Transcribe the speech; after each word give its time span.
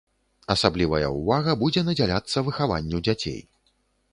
Асаблівая 0.53 1.09
ўвага 1.17 1.55
будзе 1.65 1.83
надзяляцца 1.91 2.43
выхаванню 2.49 3.03
дзяцей. 3.09 3.39